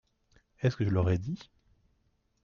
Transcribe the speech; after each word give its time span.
Est-ce 0.61 0.77
que 0.77 0.83
je 0.83 0.89
leur 0.89 1.11
ai 1.11 1.19
dit?… 1.19 1.37